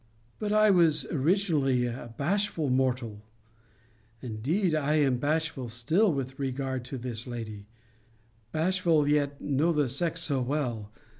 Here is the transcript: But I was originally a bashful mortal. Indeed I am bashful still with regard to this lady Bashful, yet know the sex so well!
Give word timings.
But 0.39 0.51
I 0.51 0.71
was 0.71 1.05
originally 1.11 1.85
a 1.85 2.11
bashful 2.17 2.71
mortal. 2.71 3.21
Indeed 4.19 4.73
I 4.73 4.95
am 4.95 5.17
bashful 5.19 5.69
still 5.69 6.11
with 6.11 6.39
regard 6.39 6.83
to 6.85 6.97
this 6.97 7.27
lady 7.27 7.67
Bashful, 8.51 9.07
yet 9.07 9.39
know 9.39 9.71
the 9.71 9.87
sex 9.87 10.23
so 10.23 10.41
well! 10.41 10.91